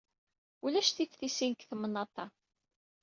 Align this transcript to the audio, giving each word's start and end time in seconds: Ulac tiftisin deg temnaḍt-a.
Ulac 0.65 0.89
tiftisin 0.91 1.51
deg 1.53 1.61
temnaḍt-a. 1.69 2.25